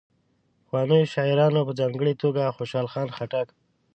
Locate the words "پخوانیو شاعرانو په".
0.63-1.73